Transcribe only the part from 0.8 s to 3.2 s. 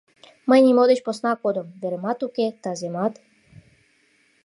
деч посна кодым: веремат уке, таземат...